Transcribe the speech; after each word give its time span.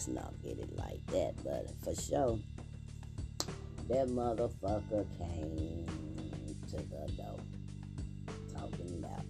let's 0.00 0.08
not 0.08 0.32
get 0.42 0.58
it 0.58 0.74
like 0.78 1.04
that. 1.08 1.34
But 1.44 1.68
for 1.84 2.00
sure, 2.00 2.38
that 3.88 4.08
motherfucker 4.08 5.04
came 5.18 5.86
to 6.70 6.76
the 6.76 7.12
door 7.18 7.38
talking 8.54 8.98
about 8.98 9.24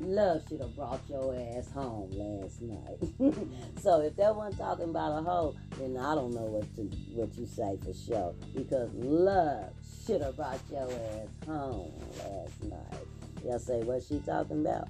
love 0.00 0.42
should 0.48 0.60
have 0.60 0.74
brought 0.74 1.00
your 1.10 1.34
ass 1.34 1.70
home 1.72 2.10
last 2.12 2.62
night. 2.62 3.36
so 3.82 4.00
if 4.00 4.16
that 4.16 4.34
one 4.34 4.54
talking 4.56 4.88
about 4.88 5.18
a 5.18 5.22
hoe, 5.22 5.54
then 5.78 5.98
I 5.98 6.14
don't 6.14 6.32
know 6.32 6.44
what 6.44 6.74
to 6.76 6.82
what 7.12 7.36
you 7.36 7.46
say 7.46 7.78
for 7.84 7.92
sure. 7.92 8.34
Because 8.54 8.90
love 8.94 9.72
should 10.06 10.22
have 10.22 10.36
brought 10.36 10.60
your 10.70 10.90
ass 10.90 11.28
home 11.46 11.92
last 12.18 12.62
night. 12.62 13.06
Y'all 13.44 13.58
say 13.58 13.82
what 13.82 14.02
she 14.02 14.20
talking 14.20 14.62
about? 14.62 14.88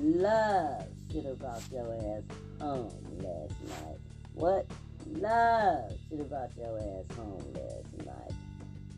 Love 0.00 0.86
should 1.12 1.24
have 1.24 1.38
brought 1.38 1.62
your 1.70 1.94
ass 1.94 2.22
home 2.60 2.90
last 3.20 3.84
night. 3.84 4.11
What? 4.34 4.66
Love 5.06 5.92
should 6.08 6.20
have 6.20 6.30
brought 6.30 6.50
your 6.56 6.78
ass 6.78 7.16
home 7.16 7.44
last 7.54 8.06
night. 8.06 8.32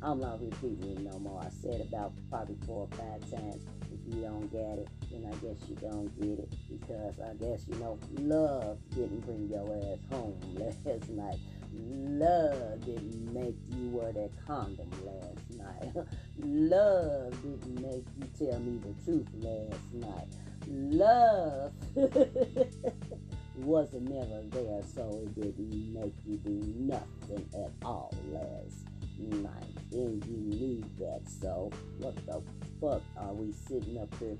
I'm 0.02 0.20
not 0.20 0.40
repeating 0.40 0.96
it 0.96 1.00
no 1.00 1.18
more. 1.18 1.40
I 1.42 1.48
said 1.62 1.80
about 1.80 2.12
probably 2.30 2.56
four 2.66 2.86
or 2.90 2.96
five 2.96 3.20
times. 3.30 3.64
If 3.90 4.14
you 4.14 4.20
don't 4.22 4.52
get 4.52 4.78
it, 4.78 4.88
then 5.10 5.24
I 5.26 5.34
guess 5.36 5.56
you 5.68 5.76
don't 5.76 6.14
get 6.20 6.38
it. 6.40 6.52
Because 6.68 7.14
I 7.20 7.32
guess, 7.34 7.64
you 7.66 7.76
know, 7.76 7.98
love 8.18 8.78
didn't 8.94 9.20
bring 9.20 9.48
your 9.48 9.64
ass 9.76 9.98
home 10.10 10.38
last 10.54 11.08
night. 11.08 11.38
Love 11.72 12.84
didn't 12.84 13.32
make 13.32 13.56
you 13.70 13.88
wear 13.88 14.12
that 14.12 14.30
condom 14.46 14.90
last 15.04 15.50
night. 15.58 15.90
love 16.38 17.32
didn't 17.42 17.80
make 17.80 18.04
you 18.18 18.46
tell 18.46 18.60
me 18.60 18.78
the 18.78 18.94
truth 19.04 19.26
last 19.40 19.92
night. 19.94 20.28
Love 20.66 21.72
wasn't 23.56 24.10
never 24.10 24.42
there, 24.50 24.82
so 24.94 25.22
it 25.22 25.34
didn't 25.34 25.94
make 25.94 26.14
you 26.26 26.36
do 26.38 26.60
nothing 26.76 27.48
at 27.54 27.70
all 27.84 28.14
last 28.32 28.86
night. 29.18 29.52
And 29.92 30.24
you 30.24 30.36
knew 30.36 30.84
that, 30.98 31.22
so 31.40 31.70
what 31.98 32.16
the 32.26 32.42
fuck 32.80 33.02
are 33.16 33.32
we 33.32 33.52
sitting 33.52 33.98
up 33.98 34.12
here 34.18 34.36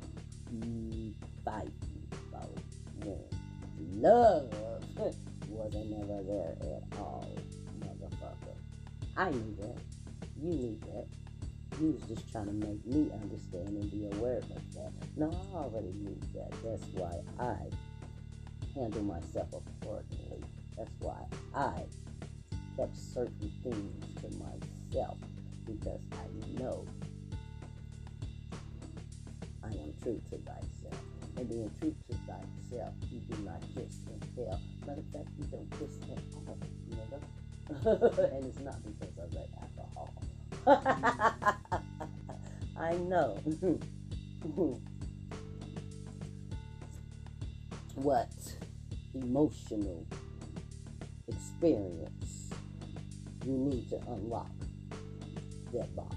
fighting 1.44 1.72
about? 2.28 2.50
Love 3.96 4.48
wasn't 5.48 5.90
never 5.90 6.22
there 6.22 6.56
at 6.60 6.98
all, 6.98 7.28
motherfucker. 7.80 8.56
I 9.16 9.30
knew 9.30 9.56
that. 9.60 9.78
You 10.42 10.50
knew 10.50 10.78
that. 10.86 11.06
You 11.80 11.92
was 11.92 12.02
just 12.08 12.30
trying 12.30 12.46
to 12.46 12.52
make 12.52 12.84
me 12.86 13.10
understand 13.12 13.68
and 13.68 13.90
be 13.90 14.06
aware 14.16 14.38
of 14.38 14.74
that. 14.74 14.92
No, 15.16 15.30
I 15.52 15.56
already 15.56 15.92
knew 15.92 16.18
that. 16.34 16.50
That's 16.62 16.84
why 16.94 17.20
I 17.38 17.56
handle 18.74 19.02
myself 19.02 19.48
accordingly. 19.52 20.42
That's 20.76 20.90
why 21.00 21.24
I 21.54 21.82
kept 22.76 22.96
certain 22.96 23.52
things 23.62 24.04
to 24.20 24.28
myself 24.38 25.18
because 25.64 26.00
I 26.12 26.60
know 26.60 26.84
I 29.62 29.68
am 29.68 29.94
true 30.02 30.20
to 30.30 30.38
thyself. 30.38 31.00
And 31.36 31.48
being 31.48 31.70
true 31.80 31.94
to 32.10 32.16
thyself, 32.26 32.94
you 33.10 33.20
do 33.20 33.42
not 33.42 33.60
kiss 33.74 33.98
and 34.06 34.22
tell. 34.36 34.60
Matter 34.86 35.00
of 35.00 35.06
fact, 35.12 35.28
you 35.38 35.44
don't 35.46 35.70
kiss 35.78 35.98
at 36.12 36.22
all, 36.46 36.58
nigga. 36.90 37.20
and 38.36 38.44
it's 38.44 38.60
not 38.60 38.76
because 38.84 39.18
of 39.18 39.30
the 39.32 39.46
alcohol. 39.60 40.14
I 42.76 42.94
know 42.96 43.38
what 47.94 48.32
emotional 49.14 50.06
experience 51.28 52.50
you 53.46 53.52
need 53.52 53.88
to 53.90 54.00
unlock 54.08 54.50
that 55.72 55.94
box. 55.94 56.16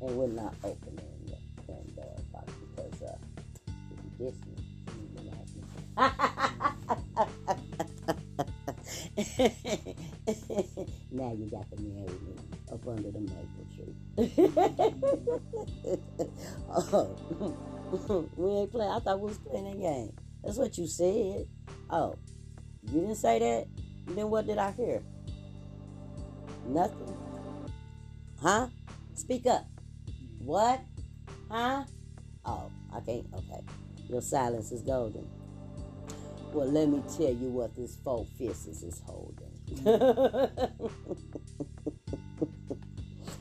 And 0.00 0.16
we're 0.16 0.28
not 0.28 0.54
opening 0.64 1.26
the 1.26 1.36
Pandora 1.66 2.20
box 2.32 2.52
because 2.76 3.02
uh, 3.02 3.16
if 3.66 3.74
you 4.18 4.26
me, 4.26 4.32
you 5.14 5.20
me. 5.24 5.30
now 11.12 11.32
you 11.32 11.46
got 11.50 11.68
to 11.70 11.76
marry 11.82 12.06
me 12.06 12.36
up 12.72 12.86
under 12.86 13.10
the 13.10 13.20
maple 13.20 13.66
tree. 13.74 13.94
oh, 16.70 17.16
we 18.36 18.50
ain't 18.50 18.70
playing. 18.70 18.90
I 18.90 19.00
thought 19.00 19.20
we 19.20 19.28
was 19.28 19.38
playing 19.38 19.66
a 19.68 19.76
game. 19.76 20.12
That's 20.44 20.56
what 20.56 20.78
you 20.78 20.86
said. 20.86 21.46
Oh, 21.92 22.16
you 22.84 23.00
didn't 23.00 23.16
say 23.16 23.38
that? 23.40 23.66
Then 24.14 24.30
what 24.30 24.46
did 24.46 24.58
I 24.58 24.70
hear? 24.70 25.02
Nothing. 26.66 27.16
Huh? 28.40 28.68
Speak 29.14 29.46
up. 29.46 29.66
What? 30.38 30.80
Huh? 31.50 31.84
Oh, 32.44 32.70
I 32.94 33.00
can't. 33.00 33.26
Okay. 33.34 33.60
Your 34.08 34.22
silence 34.22 34.70
is 34.70 34.82
golden. 34.82 35.28
Well, 36.52 36.70
let 36.70 36.88
me 36.88 37.02
tell 37.16 37.32
you 37.32 37.48
what 37.48 37.74
this 37.76 37.96
four 38.02 38.24
fists 38.38 38.82
is 38.82 39.02
holding. 39.04 39.50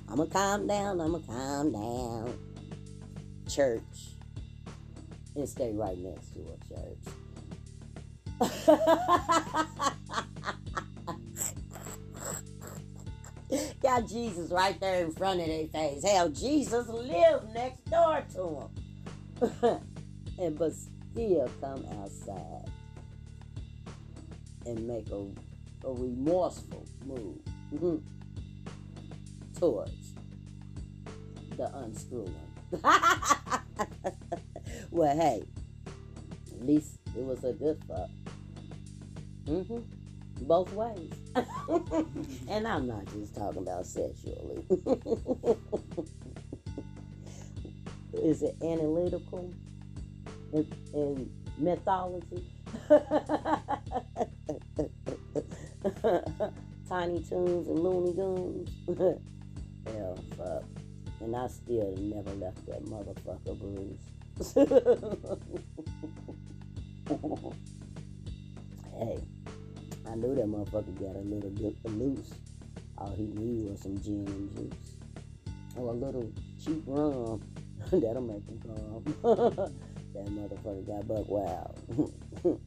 I'ma 0.09 0.25
calm 0.25 0.67
down, 0.67 1.01
I'ma 1.01 1.19
calm 1.19 1.71
down. 1.71 2.37
Church. 3.47 3.81
And 5.35 5.47
stay 5.47 5.71
right 5.73 5.97
next 5.97 6.33
to 6.33 6.39
a 6.41 6.57
church. 6.67 7.13
Got 13.81 14.07
Jesus 14.07 14.51
right 14.51 14.79
there 14.79 15.03
in 15.03 15.11
front 15.11 15.41
of 15.41 15.47
their 15.47 15.65
face. 15.67 16.03
Hell, 16.03 16.29
Jesus 16.29 16.87
lived 16.87 17.53
next 17.53 17.83
door 17.89 18.23
to 18.33 18.69
them. 19.41 19.51
and 20.39 20.57
but 20.57 20.71
still 20.73 21.49
come 21.61 21.85
outside 22.01 22.69
and 24.65 24.87
make 24.87 25.09
a 25.11 25.27
a 25.85 25.93
remorseful 25.93 26.85
move 27.05 27.37
mm-hmm, 27.73 27.97
towards 29.57 30.13
the 31.55 31.73
unscrewing. 31.77 32.35
well, 34.91 35.17
hey, 35.17 35.43
at 36.51 36.65
least 36.65 36.99
it 37.17 37.23
was 37.23 37.43
a 37.43 37.53
good 37.53 37.81
fuck. 37.87 38.09
Mm-hmm. 39.49 39.79
Both 40.45 40.71
ways. 40.73 41.11
and 42.47 42.67
I'm 42.67 42.87
not 42.87 43.05
just 43.13 43.35
talking 43.35 43.63
about 43.63 43.85
sexually. 43.85 44.63
Is 48.13 48.43
it 48.43 48.55
analytical 48.61 49.51
and, 50.53 51.29
mythology? 51.57 52.45
Tiny 56.87 57.23
Toons 57.23 57.67
and 57.67 57.79
Looney 57.79 58.13
Tunes. 58.13 58.69
Hell, 59.87 60.17
fuck. 60.37 60.63
And 61.21 61.35
I 61.35 61.47
still 61.47 61.95
never 61.97 62.31
left 62.35 62.65
that 62.67 62.85
motherfucker 62.85 63.59
bruise. 63.59 63.99
hey, 68.99 69.17
knew 70.19 70.35
that 70.35 70.45
motherfucker 70.45 70.93
got 70.99 71.15
a 71.15 71.23
little 71.23 71.49
bit 71.49 71.75
loose. 71.85 72.33
All 72.97 73.13
he 73.15 73.23
needed 73.23 73.71
was 73.71 73.81
some 73.81 73.97
gin 74.01 74.27
and 74.27 74.55
juice. 74.55 74.95
Or 75.75 75.91
a 75.91 75.93
little 75.93 76.31
cheap 76.63 76.83
rum. 76.85 77.41
That'll 77.91 78.21
make 78.21 78.45
him 78.45 78.59
calm. 78.65 79.03
that 80.13 80.25
motherfucker 80.25 80.85
got 80.85 81.07
buck 81.07 81.29
wild. 81.29 81.79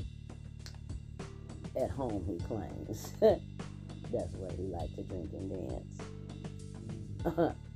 At 1.81 1.91
home, 1.91 2.25
he 2.27 2.39
claims. 2.47 3.13
That's 3.21 4.35
where 4.37 4.51
he 4.57 4.65
likes 4.65 4.93
to 4.95 5.03
drink 5.03 5.33
and 5.33 5.51
dance. 5.51 5.99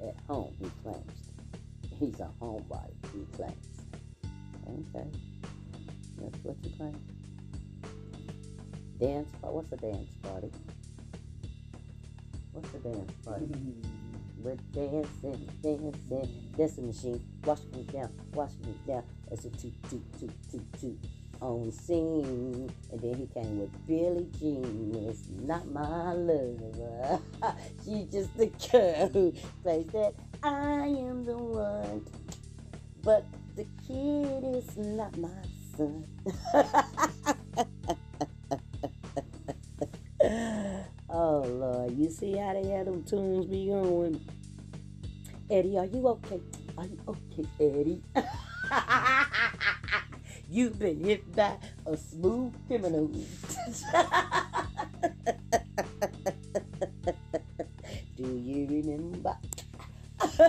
At 0.00 0.16
home, 0.26 0.54
he 0.60 0.70
claims. 0.82 1.30
He's 1.98 2.20
a 2.20 2.30
homebody, 2.40 2.92
he 3.12 3.24
claims. 3.36 3.66
Okay. 4.66 5.08
That's 6.18 6.44
what 6.44 6.56
you 6.62 6.70
claim. 6.76 7.15
Dance 8.98 9.28
party? 9.43 9.54
What's 9.54 9.72
a 9.72 9.76
dance 9.76 10.14
party? 10.22 10.50
What's 12.52 12.75
a 12.75 12.78
dance 12.78 13.12
party? 13.25 13.44
Mm-hmm. 13.44 14.43
We're 14.43 14.56
dancing, 14.72 15.48
dancing, 15.62 16.52
dancing 16.56 16.87
machine. 16.87 17.22
Wash 17.44 17.60
me 17.75 17.82
down, 17.93 18.12
wash 18.32 18.52
me 18.64 18.75
down. 18.87 19.02
It's 19.31 19.44
a 19.44 19.50
toot, 19.50 19.75
toot, 19.90 20.20
toot, 20.20 20.32
toot, 20.50 20.81
toot 20.81 20.98
on 21.40 21.72
scene. 21.72 22.70
And 22.93 23.00
then 23.00 23.14
he 23.14 23.26
came 23.34 23.60
with 23.60 23.87
Billie 23.87 24.28
Jean. 24.38 25.08
It's 25.08 25.28
not 25.42 25.66
my 25.70 26.12
lover. 26.12 27.20
She's 27.84 28.06
just 28.06 28.37
the 28.37 28.46
girl 28.70 29.08
who 29.08 29.34
plays 29.62 29.87
that 29.88 30.14
I 30.42 30.87
am 30.87 31.25
the 31.25 31.37
one. 31.37 32.06
But 33.02 33.26
the 33.56 33.66
kid 33.87 34.44
is 34.56 34.76
not 34.76 35.16
my 35.19 35.28
son. 35.76 36.06
you 41.96 42.10
see 42.10 42.37
how 42.37 42.52
they 42.52 42.69
had 42.69 42.87
them 42.87 43.02
tunes 43.04 43.46
be 43.46 43.66
going? 43.69 44.20
Eddie, 45.50 45.78
are 45.78 45.87
you 45.87 46.06
okay? 46.08 46.40
Are 46.76 46.84
you 46.84 46.98
okay, 47.08 47.46
Eddie? 47.60 48.02
You've 50.50 50.78
been 50.78 51.02
hit 51.02 51.34
by 51.34 51.56
a 51.87 51.96
smooth 51.96 52.54
criminal. 52.66 53.06
Do 58.16 58.37
you 58.37 58.66
remember 58.69 59.37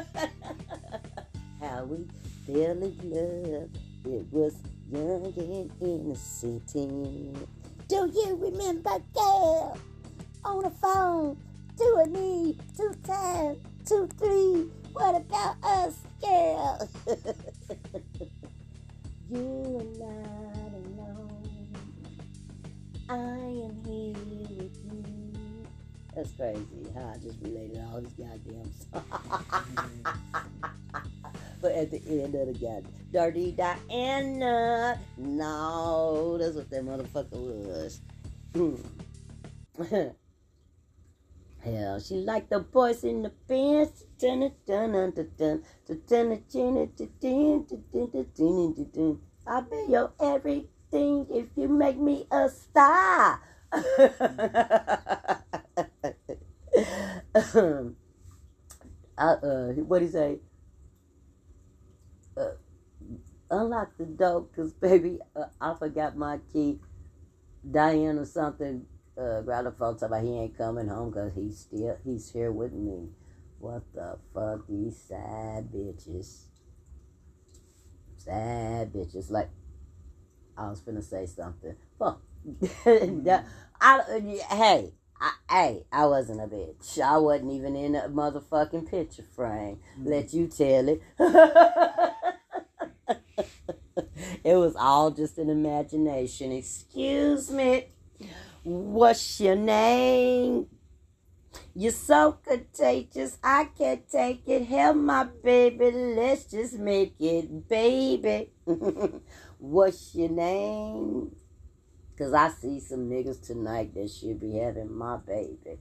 how 1.61 1.83
we 1.85 2.07
fell 2.45 2.81
in 2.83 2.95
love? 3.03 3.69
It 4.05 4.25
was 4.31 4.55
young 4.89 5.33
and 5.37 5.71
innocent. 5.81 6.73
Do 7.87 8.11
you 8.13 8.35
remember, 8.39 8.99
girl? 9.13 9.77
On 10.47 10.63
the 10.63 10.69
phone, 10.69 11.37
two 11.77 11.99
and 12.01 12.13
me, 12.13 12.57
two 12.77 12.95
times, 13.05 13.57
two, 13.85 14.07
three. 14.17 14.71
What 14.93 15.15
about 15.15 15.57
us, 15.61 15.97
girl? 16.21 16.89
you 19.29 19.77
are 19.77 19.83
not 19.99 20.71
alone. 20.71 21.67
I 23.09 23.13
am 23.13 23.75
here 23.85 24.13
with 24.57 24.77
you. 24.85 25.13
That's 26.15 26.31
crazy 26.31 26.87
how 26.95 27.11
I 27.13 27.17
just 27.17 27.41
related 27.41 27.83
all 27.91 27.99
these 27.99 28.13
goddamn 28.13 28.71
songs. 28.89 29.43
but 31.61 31.71
at 31.73 31.91
the 31.91 32.23
end 32.23 32.35
of 32.35 32.47
the 32.47 32.53
god, 32.53 32.85
Dirty 33.11 33.51
Diana. 33.51 34.97
No, 35.17 36.37
that's 36.37 36.55
what 36.55 36.69
that 36.69 36.85
motherfucker 36.85 37.33
was. 37.33 37.99
Hmm. 38.55 38.75
Hell, 41.67 41.99
she 41.99 42.15
like 42.15 42.49
the 42.49 42.59
boys 42.59 43.03
in 43.03 43.23
the 43.23 43.31
pants. 43.49 44.05
I'll 49.45 49.61
be 49.63 49.85
your 49.89 50.13
everything 50.21 51.27
if 51.29 51.47
you 51.57 51.67
make 51.67 51.97
me 51.99 52.25
a 52.31 52.49
star. 52.49 53.41
uh, 59.17 59.73
what 59.83 60.01
you 60.01 60.07
say? 60.07 60.39
Uh, 62.37 62.51
unlock 63.51 63.97
the 63.97 64.05
door, 64.05 64.47
cause 64.55 64.71
baby, 64.71 65.19
uh, 65.35 65.47
I 65.59 65.73
forgot 65.73 66.15
my 66.15 66.39
key. 66.53 66.79
Diane 67.69 68.17
or 68.17 68.25
something 68.25 68.85
uh, 69.17 69.71
phone, 69.71 69.97
talk 69.97 70.03
about 70.03 70.23
he 70.23 70.37
ain't 70.37 70.57
coming 70.57 70.87
home 70.87 71.11
because 71.11 71.33
he's 71.35 71.59
still 71.59 71.97
he's 72.03 72.31
here 72.31 72.51
with 72.51 72.73
me. 72.73 73.09
What 73.59 73.83
the 73.93 74.17
fuck, 74.33 74.67
these 74.67 74.97
sad 75.07 75.69
bitches, 75.73 76.45
sad 78.17 78.93
bitches. 78.93 79.31
Like 79.31 79.49
I 80.57 80.69
was 80.69 80.81
finna 80.81 81.03
say 81.03 81.25
something. 81.25 81.75
Fuck. 81.97 82.21
I, 83.79 84.01
hey, 84.49 84.91
I, 85.19 85.31
hey, 85.49 85.85
I 85.91 86.05
wasn't 86.05 86.41
a 86.41 86.47
bitch. 86.47 86.99
I 86.99 87.17
wasn't 87.17 87.51
even 87.51 87.75
in 87.75 87.95
a 87.95 88.09
motherfucking 88.09 88.89
picture 88.89 89.25
frame. 89.35 89.79
Mm-hmm. 89.99 90.09
Let 90.09 90.33
you 90.33 90.47
tell 90.47 90.89
it. 90.89 91.01
it 94.43 94.55
was 94.55 94.75
all 94.75 95.11
just 95.11 95.37
an 95.37 95.49
imagination. 95.49 96.51
Excuse 96.51 97.51
me. 97.51 97.85
What's 98.67 99.39
your 99.39 99.55
name? 99.55 100.67
You're 101.73 101.93
so 101.93 102.33
contagious, 102.33 103.37
I 103.41 103.69
can't 103.77 104.05
take 104.09 104.45
it. 104.45 104.65
Help 104.65 104.97
my 104.97 105.23
baby, 105.41 105.89
let's 105.89 106.43
just 106.43 106.77
make 106.77 107.15
it, 107.17 107.69
baby. 107.69 108.49
What's 109.57 110.13
your 110.15 110.27
name? 110.27 111.33
Cause 112.17 112.33
I 112.33 112.49
see 112.49 112.81
some 112.81 113.09
niggas 113.09 113.41
tonight 113.47 113.93
that 113.93 114.11
should 114.11 114.41
be 114.41 114.57
having 114.57 114.93
my 114.93 115.15
baby. 115.15 115.79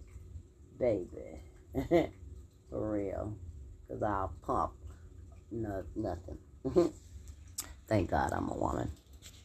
Baby. 0.79 1.41
For 2.71 2.93
real. 2.93 3.37
Cause 3.89 4.01
I'll 4.01 4.33
pump 4.47 4.75
no 5.51 5.83
nothing. 5.97 6.39
Thank 7.89 8.11
God 8.11 8.33
I'm 8.33 8.49
a 8.49 8.57
woman. 8.57 8.93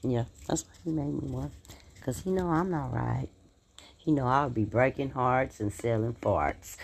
Yeah, 0.04 0.26
that's 0.48 0.64
why 0.64 0.74
he 0.84 0.92
made 0.92 1.06
me 1.06 1.28
one. 1.28 1.52
Because 2.02 2.22
he 2.24 2.32
know 2.32 2.50
I'm 2.50 2.72
not 2.72 2.92
right. 2.92 3.30
He 3.96 4.12
know 4.12 4.26
I'll 4.26 4.50
be 4.50 4.66
breaking 4.66 5.12
hearts 5.12 5.60
and 5.60 5.72
selling 5.72 6.16
farts. 6.16 6.78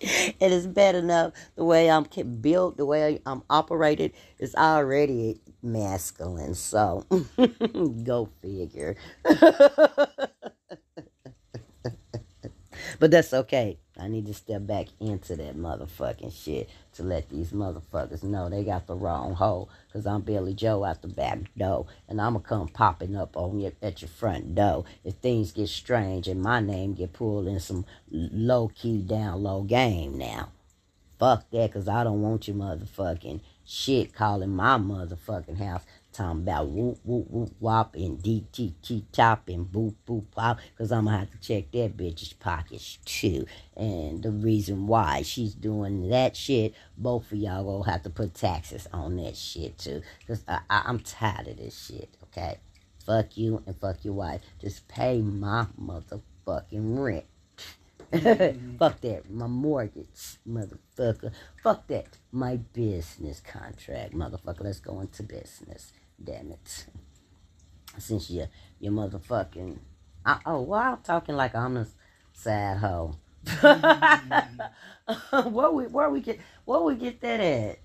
it 0.00 0.40
is 0.40 0.66
bad 0.66 0.94
enough 0.94 1.34
the 1.54 1.64
way 1.64 1.90
I'm 1.90 2.06
built, 2.40 2.78
the 2.78 2.86
way 2.86 3.20
I'm 3.26 3.42
operated 3.50 4.12
is 4.38 4.54
already 4.54 5.38
masculine. 5.62 6.54
So 6.54 7.04
go 8.04 8.30
figure. 8.40 8.96
but 9.24 10.30
that's 13.10 13.34
okay. 13.34 13.76
I 13.96 14.08
need 14.08 14.26
to 14.26 14.34
step 14.34 14.66
back 14.66 14.88
into 14.98 15.36
that 15.36 15.56
motherfucking 15.56 16.32
shit 16.32 16.68
to 16.94 17.04
let 17.04 17.28
these 17.28 17.52
motherfuckers 17.52 18.24
know 18.24 18.48
they 18.48 18.64
got 18.64 18.86
the 18.86 18.96
wrong 18.96 19.34
hoe. 19.34 19.68
Cause 19.92 20.06
I'm 20.06 20.22
Billy 20.22 20.52
Joe 20.52 20.82
out 20.82 21.02
the 21.02 21.08
back 21.08 21.38
door, 21.56 21.86
and 22.08 22.20
I'ma 22.20 22.40
come 22.40 22.66
popping 22.66 23.14
up 23.14 23.36
on 23.36 23.60
you 23.60 23.72
at 23.80 24.02
your 24.02 24.08
front 24.08 24.56
door 24.56 24.84
if 25.04 25.14
things 25.14 25.52
get 25.52 25.68
strange 25.68 26.26
and 26.26 26.42
my 26.42 26.58
name 26.58 26.94
get 26.94 27.12
pulled 27.12 27.46
in 27.46 27.60
some 27.60 27.84
low 28.10 28.68
key 28.74 29.00
down 29.00 29.42
low 29.44 29.62
game 29.62 30.18
now. 30.18 30.48
Fuck 31.20 31.48
that, 31.52 31.72
cause 31.72 31.86
I 31.86 32.02
don't 32.02 32.22
want 32.22 32.48
you 32.48 32.54
motherfucking 32.54 33.40
shit 33.64 34.12
calling 34.12 34.50
my 34.50 34.76
motherfucking 34.76 35.58
house 35.58 35.82
talking 36.14 36.42
about 36.42 36.68
whoop 36.68 36.98
whoop 37.04 37.26
whoop 37.28 37.52
wop 37.60 37.94
and 37.94 38.18
DTT 38.18 39.04
top 39.12 39.48
and 39.48 39.66
boop 39.66 39.94
boop 40.06 40.24
pop 40.30 40.58
because 40.70 40.92
I'm 40.92 41.04
gonna 41.06 41.18
have 41.18 41.30
to 41.32 41.38
check 41.38 41.70
that 41.72 41.96
bitch's 41.96 42.32
pockets 42.32 42.98
too. 43.04 43.46
And 43.76 44.22
the 44.22 44.30
reason 44.30 44.86
why 44.86 45.22
she's 45.22 45.54
doing 45.54 46.08
that 46.10 46.36
shit, 46.36 46.74
both 46.96 47.30
of 47.32 47.38
y'all 47.38 47.64
gonna 47.64 47.90
have 47.90 48.02
to 48.04 48.10
put 48.10 48.34
taxes 48.34 48.86
on 48.92 49.16
that 49.16 49.36
shit 49.36 49.76
too. 49.76 50.02
Because 50.20 50.44
I, 50.48 50.60
I, 50.70 50.82
I'm 50.86 51.00
tired 51.00 51.48
of 51.48 51.56
this 51.58 51.86
shit, 51.86 52.08
okay? 52.24 52.58
Fuck 53.04 53.36
you 53.36 53.62
and 53.66 53.76
fuck 53.78 54.04
your 54.04 54.14
wife. 54.14 54.40
Just 54.60 54.88
pay 54.88 55.20
my 55.20 55.66
motherfucking 55.78 56.98
rent. 56.98 57.24
Fuck 58.78 59.00
that. 59.00 59.28
My 59.28 59.48
mortgage, 59.48 60.38
motherfucker. 60.48 61.32
Fuck 61.62 61.88
that. 61.88 62.06
My 62.30 62.56
business 62.56 63.40
contract, 63.40 64.14
motherfucker. 64.14 64.62
Let's 64.62 64.78
go 64.78 65.00
into 65.00 65.24
business. 65.24 65.92
Damn 66.22 66.52
it. 66.52 66.86
Since 67.98 68.30
you 68.30 68.46
you 68.80 68.90
motherfucking 68.90 69.78
I, 70.26 70.40
oh 70.46 70.62
well 70.62 70.80
I'm 70.80 70.98
talking 70.98 71.36
like 71.36 71.54
I'm 71.54 71.76
a 71.76 71.86
sad 72.32 72.78
hoe. 72.78 73.16
where 75.50 75.70
we 75.70 75.86
where 75.86 76.10
we 76.10 76.20
get 76.20 76.40
where 76.64 76.80
we 76.80 76.94
get 76.96 77.20
that 77.20 77.40
at? 77.40 77.78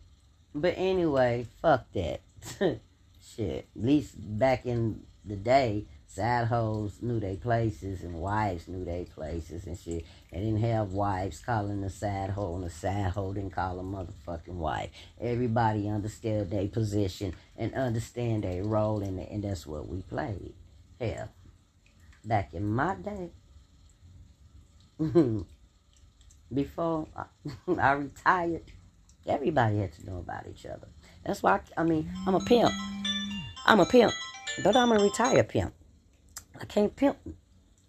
But 0.55 0.75
anyway, 0.77 1.47
fuck 1.61 1.91
that. 1.93 2.21
Shit. 3.21 3.67
At 3.75 3.83
least 3.83 4.15
back 4.17 4.65
in 4.65 5.03
the 5.25 5.35
day, 5.35 5.85
sad 6.07 6.47
hoes 6.47 6.97
knew 7.01 7.19
their 7.19 7.35
places 7.35 8.03
and 8.03 8.15
wives 8.15 8.67
knew 8.67 8.83
their 8.83 9.05
places 9.05 9.67
and 9.67 9.77
shit. 9.77 10.05
They 10.31 10.39
didn't 10.39 10.61
have 10.61 10.91
wives 10.91 11.39
calling 11.39 11.83
a 11.83 11.89
sad 11.89 12.31
hoe 12.31 12.55
and 12.55 12.65
a 12.65 12.69
sad 12.69 13.11
hoe 13.11 13.33
didn't 13.33 13.51
call 13.53 13.79
a 13.79 13.83
motherfucking 13.83 14.55
wife. 14.55 14.89
Everybody 15.21 15.87
understood 15.87 16.49
their 16.49 16.67
position 16.67 17.35
and 17.59 17.73
understand 17.75 18.45
their 18.45 18.63
role 18.63 19.01
in 19.01 19.19
it, 19.19 19.29
and 19.29 19.43
that's 19.43 19.67
what 19.67 19.87
we 19.87 20.01
played. 20.01 20.53
Hell, 20.99 21.29
back 22.23 22.53
in 22.53 22.65
my 22.65 22.95
day, 22.95 23.31
before 26.53 27.07
I, 27.15 27.25
I 27.77 27.91
retired, 27.91 28.63
everybody 29.27 29.79
had 29.79 29.91
to 29.93 30.05
know 30.05 30.17
about 30.19 30.47
each 30.47 30.65
other. 30.65 30.87
That's 31.25 31.43
why, 31.43 31.55
I, 31.55 31.81
I 31.81 31.83
mean, 31.83 32.09
I'm 32.25 32.35
a 32.35 32.39
pimp. 32.39 32.71
I'm 33.65 33.81
a 33.81 33.85
pimp, 33.85 34.13
but 34.63 34.77
I'm 34.77 34.93
a 34.93 34.97
retired 34.97 35.49
pimp. 35.49 35.73
I 36.59 36.65
can't 36.65 36.95
pimp 36.95 37.17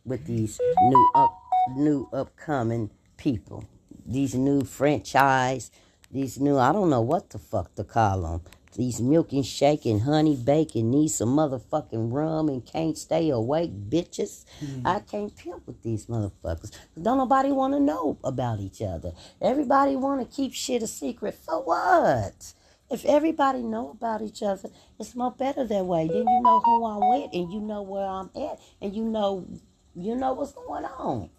with 0.05 0.27
these 0.27 0.61
new 0.83 1.11
up, 1.15 1.33
new 1.77 2.09
upcoming 2.13 2.91
people. 3.17 3.65
These 4.05 4.35
new 4.35 4.65
franchise, 4.65 5.71
these 6.11 6.41
new 6.41 6.59
I 6.59 6.73
don't 6.73 6.91
know 6.91 7.03
what 7.03 7.31
the 7.31 7.39
fuck 7.39 7.75
to 7.77 7.85
call 7.85 8.23
them. 8.23 8.41
These 8.77 9.01
milk 9.01 9.33
and 9.33 9.45
shake 9.45 9.85
and 9.85 10.03
honey 10.03 10.37
bacon 10.37 10.91
need 10.91 11.09
some 11.09 11.37
motherfucking 11.37 12.13
rum 12.13 12.49
and 12.49 12.65
can't 12.65 12.97
stay 12.97 13.29
awake 13.31 13.73
bitches. 13.91 14.45
Mm-hmm. 14.63 14.87
I 14.87 15.01
can't 15.01 15.37
pimp 15.37 15.67
with 15.67 15.83
these 15.83 16.07
motherfuckers. 16.07 16.71
Don't 17.01 17.19
nobody 17.19 17.51
want 17.51 17.75
to 17.75 17.81
know 17.81 18.19
about 18.23 18.61
each 18.61 18.81
other. 18.81 19.13
Everybody 19.43 19.97
want 19.97 20.21
to 20.21 20.37
keep 20.37 20.55
shit 20.55 20.85
a 20.85 20.87
secret. 20.87 21.35
For 21.35 21.61
what? 21.63 22.55
If 22.91 23.05
everybody 23.05 23.63
know 23.63 23.91
about 23.91 24.23
each 24.23 24.43
other, 24.43 24.71
it's 24.99 25.15
more 25.15 25.31
better 25.33 25.65
that 25.65 25.85
way. 25.87 26.09
Then 26.09 26.27
you 26.29 26.41
know 26.43 26.61
who 26.61 26.85
I'm 26.85 27.11
with, 27.11 27.31
and 27.33 27.53
you 27.53 27.61
know 27.61 27.83
where 27.83 28.07
I'm 28.07 28.31
at, 28.37 28.59
and 28.81 28.95
you 28.95 29.05
know, 29.05 29.47
you 29.95 30.17
know 30.17 30.33
what's 30.33 30.53
going 30.53 30.85
on. 30.85 31.31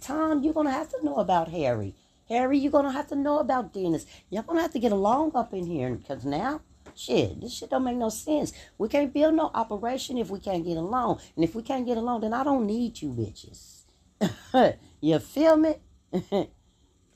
Tom, 0.00 0.42
you're 0.42 0.54
gonna 0.54 0.72
have 0.72 0.88
to 0.90 1.04
know 1.04 1.16
about 1.16 1.48
Harry. 1.48 1.94
Harry, 2.28 2.58
you're 2.58 2.72
gonna 2.72 2.90
have 2.90 3.06
to 3.08 3.14
know 3.14 3.38
about 3.38 3.72
Dennis. 3.72 4.04
You're 4.30 4.42
gonna 4.42 4.62
have 4.62 4.72
to 4.72 4.80
get 4.80 4.90
along 4.90 5.32
up 5.36 5.54
in 5.54 5.66
here, 5.66 5.94
because 5.94 6.24
now, 6.24 6.60
shit, 6.98 7.40
this 7.40 7.54
shit 7.54 7.70
don't 7.70 7.84
make 7.84 7.96
no 7.96 8.08
sense. 8.08 8.52
We 8.78 8.88
can't 8.88 9.12
build 9.12 9.34
no 9.34 9.50
operation 9.54 10.18
if 10.18 10.30
we 10.30 10.40
can't 10.40 10.64
get 10.64 10.76
along, 10.76 11.20
and 11.34 11.44
if 11.44 11.54
we 11.54 11.62
can't 11.62 11.86
get 11.86 11.96
along, 11.96 12.22
then 12.22 12.32
I 12.32 12.44
don't 12.44 12.66
need 12.66 13.00
you 13.02 13.10
bitches. 13.10 13.84
you 15.00 15.18
feel 15.18 15.56
me? 15.56 15.76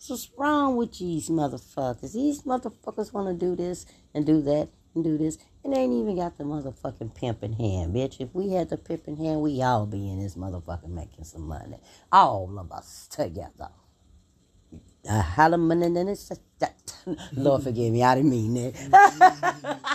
So 0.02 0.14
what's 0.14 0.30
wrong 0.38 0.76
with 0.76 0.98
these 0.98 1.28
motherfuckers? 1.28 2.14
These 2.14 2.44
motherfuckers 2.44 3.12
want 3.12 3.28
to 3.28 3.34
do 3.34 3.54
this 3.54 3.84
and 4.14 4.24
do 4.24 4.40
that 4.40 4.70
and 4.94 5.04
do 5.04 5.18
this, 5.18 5.36
and 5.62 5.74
they 5.74 5.80
ain't 5.80 5.92
even 5.92 6.16
got 6.16 6.38
the 6.38 6.44
motherfucking 6.44 7.14
pimp 7.14 7.42
in 7.42 7.52
hand, 7.52 7.94
bitch. 7.94 8.18
If 8.18 8.34
we 8.34 8.52
had 8.52 8.70
the 8.70 8.78
pimp 8.78 9.08
in 9.08 9.18
hand, 9.18 9.42
we 9.42 9.60
all 9.60 9.84
be 9.84 10.10
in 10.10 10.18
this 10.22 10.36
motherfucker 10.36 10.88
making 10.88 11.24
some 11.24 11.42
money. 11.42 11.76
All 12.10 12.58
of 12.58 12.72
us 12.72 13.08
together. 13.08 13.68
Uh, 15.08 15.22
Lord 17.32 17.62
forgive 17.62 17.92
me, 17.92 18.02
I 18.02 18.14
didn't 18.16 18.30
mean 18.30 18.54
that. 18.54 19.76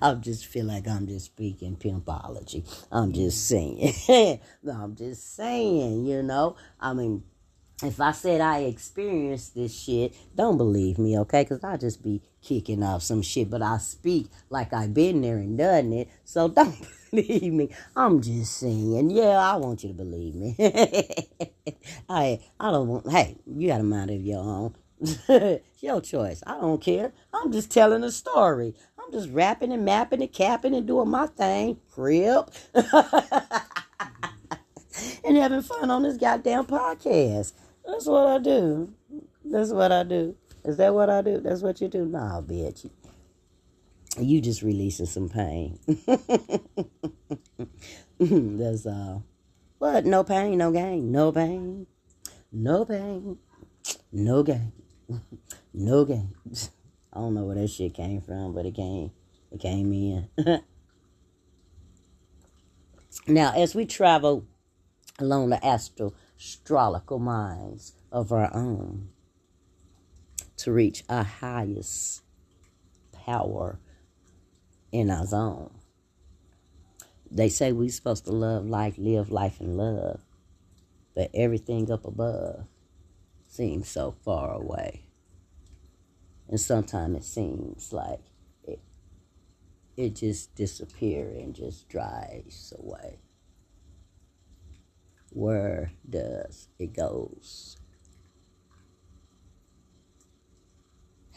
I 0.00 0.14
just 0.14 0.46
feel 0.46 0.66
like 0.66 0.86
I'm 0.88 1.06
just 1.06 1.26
speaking 1.26 1.76
pimpology. 1.76 2.64
I'm 2.90 3.12
just 3.12 3.46
saying. 3.48 3.92
I'm 4.70 4.94
just 4.94 5.34
saying, 5.34 6.06
you 6.06 6.22
know. 6.22 6.56
I 6.80 6.92
mean, 6.94 7.24
if 7.82 8.00
I 8.00 8.12
said 8.12 8.40
I 8.40 8.60
experienced 8.60 9.54
this 9.54 9.78
shit, 9.78 10.14
don't 10.34 10.56
believe 10.56 10.98
me, 10.98 11.18
okay? 11.20 11.42
Because 11.42 11.64
I'll 11.64 11.78
just 11.78 12.02
be 12.02 12.22
kicking 12.42 12.82
off 12.82 13.02
some 13.02 13.22
shit. 13.22 13.50
But 13.50 13.62
I 13.62 13.78
speak 13.78 14.28
like 14.50 14.72
I've 14.72 14.94
been 14.94 15.20
there 15.20 15.38
and 15.38 15.58
done 15.58 15.92
it. 15.92 16.08
So 16.24 16.48
don't 16.54 16.76
believe 17.10 17.52
me. 17.52 17.70
I'm 17.96 18.20
just 18.20 18.56
saying, 18.58 19.10
yeah, 19.10 19.38
I 19.38 19.56
want 19.56 19.82
you 19.82 19.88
to 19.88 19.94
believe 19.94 20.34
me. 20.34 20.56
I, 22.08 22.40
I 22.58 22.70
don't 22.70 22.88
want, 22.88 23.10
hey, 23.10 23.36
you 23.46 23.68
got 23.68 23.80
a 23.80 23.84
mind 23.84 24.10
of 24.10 24.20
your 24.22 24.40
own. 24.40 24.76
your 25.80 26.00
choice. 26.00 26.42
I 26.46 26.60
don't 26.60 26.80
care. 26.80 27.12
I'm 27.34 27.50
just 27.50 27.72
telling 27.72 28.04
a 28.04 28.10
story. 28.10 28.74
I'm 28.98 29.12
just 29.12 29.30
rapping 29.30 29.72
and 29.72 29.84
mapping 29.84 30.22
and 30.22 30.32
capping 30.32 30.74
and 30.74 30.86
doing 30.86 31.08
my 31.08 31.26
thing. 31.26 31.78
Crip. 31.90 32.50
and 35.24 35.36
having 35.36 35.62
fun 35.62 35.90
on 35.90 36.02
this 36.04 36.16
goddamn 36.16 36.66
podcast. 36.66 37.52
That's 37.84 38.06
what 38.06 38.26
I 38.26 38.38
do. 38.38 38.92
That's 39.44 39.70
what 39.70 39.92
I 39.92 40.02
do. 40.04 40.36
Is 40.64 40.76
that 40.76 40.94
what 40.94 41.10
I 41.10 41.22
do? 41.22 41.40
That's 41.40 41.62
what 41.62 41.80
you 41.80 41.88
do? 41.88 42.04
Nah, 42.04 42.40
bitch. 42.40 42.88
You 44.18 44.40
just 44.40 44.62
releasing 44.62 45.06
some 45.06 45.28
pain. 45.28 45.78
That's 48.20 48.86
all. 48.86 49.24
But 49.80 50.04
no 50.06 50.22
pain, 50.22 50.58
no 50.58 50.70
gain. 50.70 51.10
No 51.10 51.32
pain. 51.32 51.86
No 52.52 52.84
pain. 52.84 53.38
No 54.12 54.42
gain. 54.42 54.72
No 55.74 56.04
gain. 56.04 56.34
I 57.14 57.18
don't 57.18 57.32
know 57.32 57.44
where 57.44 57.56
that 57.56 57.68
shit 57.68 57.94
came 57.94 58.20
from, 58.20 58.52
but 58.52 58.66
it 58.66 58.74
came. 58.74 59.10
It 59.50 59.58
came 59.58 59.90
in. 59.94 60.28
now, 63.26 63.54
as 63.56 63.74
we 63.74 63.86
travel 63.86 64.44
along 65.18 65.48
the 65.48 65.64
astral 65.64 66.14
astrological 66.42 67.20
minds 67.20 67.92
of 68.10 68.32
our 68.32 68.52
own 68.52 69.08
to 70.56 70.72
reach 70.72 71.04
our 71.08 71.22
highest 71.22 72.22
power 73.12 73.78
in 74.90 75.08
our 75.08 75.24
zone. 75.24 75.70
They 77.30 77.48
say 77.48 77.70
we're 77.70 77.90
supposed 77.90 78.24
to 78.24 78.32
love 78.32 78.66
life, 78.66 78.98
live 78.98 79.30
life, 79.30 79.60
and 79.60 79.76
love, 79.76 80.20
but 81.14 81.30
everything 81.32 81.90
up 81.92 82.04
above 82.04 82.66
seems 83.48 83.88
so 83.88 84.10
far 84.10 84.52
away. 84.52 85.04
And 86.48 86.60
sometimes 86.60 87.18
it 87.18 87.24
seems 87.24 87.92
like 87.92 88.20
it, 88.64 88.80
it 89.96 90.16
just 90.16 90.56
disappears 90.56 91.40
and 91.40 91.54
just 91.54 91.88
dries 91.88 92.72
away 92.76 93.20
where 95.42 95.90
does 96.08 96.68
it 96.78 96.94
goes? 96.94 97.76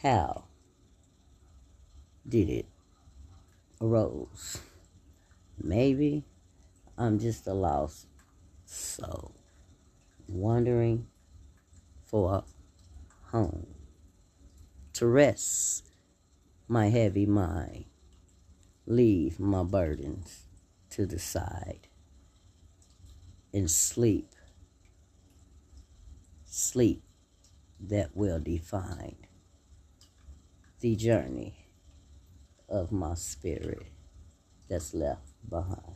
How 0.03 0.43
did 2.29 2.47
it 2.51 2.67
arose? 3.81 4.61
Maybe 5.59 6.23
I'm 6.99 7.17
just 7.17 7.47
a 7.47 7.55
lost 7.55 8.05
soul 8.67 9.33
wandering 10.27 11.07
for 12.03 12.43
home 13.31 13.65
to 14.93 15.07
rest 15.07 15.89
my 16.67 16.89
heavy 16.89 17.25
mind, 17.25 17.85
leave 18.85 19.39
my 19.39 19.63
burdens 19.63 20.43
to 20.91 21.07
the 21.07 21.17
side 21.17 21.87
in 23.55 23.69
sleep. 23.69 24.27
Sleep 26.43 27.01
that 27.79 28.09
will 28.13 28.39
define 28.41 29.15
the 30.81 30.93
journey 30.97 31.69
of 32.67 32.91
my 32.91 33.13
spirit 33.13 33.87
that's 34.69 34.93
left 34.93 35.31
behind. 35.49 35.95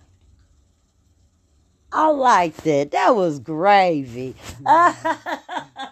I 1.91 2.07
liked 2.07 2.65
it. 2.65 2.91
That 2.91 3.13
was 3.13 3.39
gravy. 3.39 4.35
I 4.65 5.91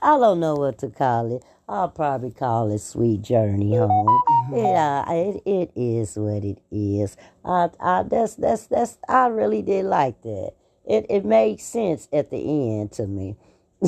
don't 0.00 0.38
know 0.38 0.54
what 0.54 0.78
to 0.78 0.90
call 0.90 1.34
it. 1.34 1.42
I'll 1.68 1.88
probably 1.88 2.30
call 2.30 2.70
it 2.70 2.78
Sweet 2.78 3.22
Journey 3.22 3.76
Home. 3.76 4.22
Yeah, 4.54 5.10
it, 5.10 5.42
it 5.44 5.72
is 5.74 6.16
what 6.16 6.44
it 6.44 6.62
is. 6.70 7.16
I, 7.44 7.68
I, 7.80 8.04
that's, 8.04 8.36
that's, 8.36 8.68
that's, 8.68 8.96
I 9.08 9.26
really 9.26 9.62
did 9.62 9.84
like 9.84 10.22
that 10.22 10.52
it, 10.88 11.06
it 11.10 11.24
made 11.24 11.60
sense 11.60 12.08
at 12.12 12.30
the 12.30 12.38
end 12.38 12.92
to 12.92 13.06
me. 13.06 13.36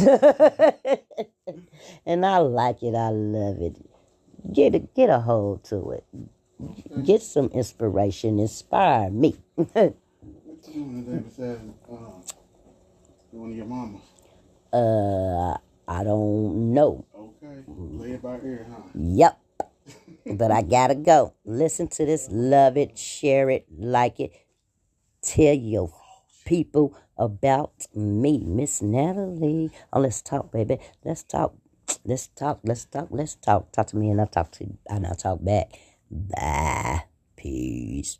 and 2.06 2.24
I 2.24 2.38
like 2.38 2.82
it. 2.82 2.94
I 2.94 3.08
love 3.08 3.60
it. 3.60 3.76
Get 4.52 4.74
a, 4.74 4.80
get 4.80 5.08
a 5.10 5.18
hold 5.20 5.64
to 5.64 5.90
it. 5.92 6.04
Get 7.04 7.22
some 7.22 7.46
inspiration. 7.46 8.38
Inspire 8.38 9.10
me. 9.10 9.36
One 9.56 9.94
of 13.50 13.56
your 13.56 13.66
mamas. 13.66 14.02
Uh, 14.72 15.56
I 15.88 16.04
don't 16.04 16.74
know. 16.74 17.04
Okay, 17.16 17.64
play 17.96 18.12
it 18.12 18.22
by 18.22 18.36
ear, 18.44 18.66
huh? 18.70 18.82
Yep. 18.94 19.40
but 20.36 20.50
I 20.52 20.62
gotta 20.62 20.94
go. 20.94 21.32
Listen 21.44 21.88
to 21.88 22.04
this, 22.04 22.28
love 22.30 22.76
it, 22.76 22.96
share 22.98 23.50
it, 23.50 23.66
like 23.76 24.20
it, 24.20 24.32
tell 25.22 25.54
your 25.54 25.88
people 26.50 26.92
about 27.16 27.86
me, 27.94 28.42
Miss 28.44 28.82
Natalie. 28.82 29.70
Oh, 29.92 30.00
let's 30.00 30.20
talk, 30.20 30.50
baby. 30.50 30.78
Let's 31.04 31.22
talk. 31.22 31.54
Let's 32.04 32.26
talk. 32.26 32.58
Let's 32.64 32.84
talk. 32.86 33.06
Let's 33.10 33.36
talk. 33.36 33.70
Talk 33.70 33.86
to 33.88 33.96
me 33.96 34.10
and 34.10 34.20
I'll 34.20 34.26
talk 34.26 34.50
to 34.58 34.64
you 34.64 34.76
and 34.88 35.06
I'll 35.06 35.14
talk 35.14 35.44
back. 35.44 35.70
Bye. 36.10 37.04
Peace. 37.36 38.18